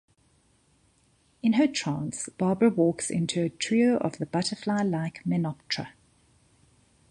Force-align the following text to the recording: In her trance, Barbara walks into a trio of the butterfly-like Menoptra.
In 1.43 1.53
her 1.53 1.67
trance, 1.67 2.27
Barbara 2.39 2.71
walks 2.71 3.11
into 3.11 3.43
a 3.43 3.49
trio 3.49 3.97
of 3.99 4.17
the 4.17 4.25
butterfly-like 4.25 5.23
Menoptra. 5.27 5.89